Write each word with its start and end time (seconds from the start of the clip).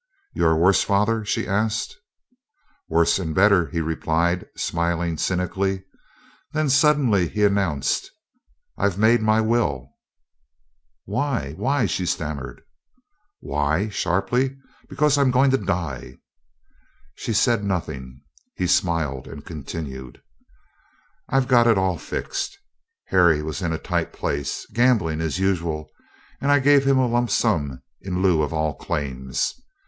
"You 0.33 0.47
are 0.47 0.57
worse, 0.57 0.81
father?" 0.81 1.23
she 1.23 1.47
asked. 1.47 1.95
"Worse 2.89 3.19
and 3.19 3.35
better," 3.35 3.67
he 3.69 3.81
replied, 3.81 4.47
smiling 4.57 5.15
cynically. 5.17 5.83
Then 6.53 6.69
suddenly 6.71 7.27
he 7.29 7.43
announced: 7.43 8.09
"I've 8.79 8.97
made 8.97 9.21
my 9.21 9.41
will." 9.41 9.91
"Why 11.05 11.53
why" 11.53 11.85
she 11.85 12.07
stammered. 12.07 12.63
"Why?" 13.41 13.89
sharply. 13.89 14.57
"Because 14.89 15.19
I'm 15.19 15.29
going 15.29 15.51
to 15.51 15.57
die." 15.59 16.17
She 17.13 17.31
said 17.31 17.63
nothing. 17.63 18.23
He 18.55 18.65
smiled 18.65 19.27
and 19.27 19.45
continued: 19.45 20.19
"I've 21.29 21.47
got 21.47 21.67
it 21.67 21.77
all 21.77 21.99
fixed. 21.99 22.57
Harry 23.09 23.43
was 23.43 23.61
in 23.61 23.71
a 23.71 23.77
tight 23.77 24.13
place 24.13 24.65
gambling 24.73 25.21
as 25.21 25.37
usual 25.37 25.91
and 26.41 26.49
I 26.51 26.57
gave 26.57 26.85
him 26.87 26.97
a 26.97 27.05
lump 27.05 27.29
sum 27.29 27.83
in 28.01 28.23
lieu 28.23 28.41
of 28.41 28.51
all 28.51 28.73
claims. 28.73 29.53